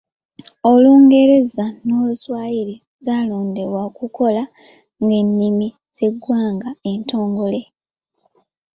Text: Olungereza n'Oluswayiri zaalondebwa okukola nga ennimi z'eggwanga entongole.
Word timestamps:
Olungereza 0.71 1.65
n'Oluswayiri 1.85 2.75
zaalondebwa 3.05 3.79
okukola 3.89 4.41
nga 5.01 5.13
ennimi 5.21 5.67
z'eggwanga 5.95 6.69
entongole. 6.91 7.61